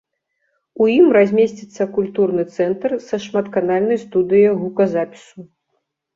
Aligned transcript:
У 0.85 0.85
ім 0.93 1.11
размесціцца 1.17 1.87
культурны 1.97 2.43
цэнтр 2.57 2.97
са 3.09 3.21
шматканальнай 3.27 4.01
студыяй 4.07 4.53
гуказапісу. 4.65 5.39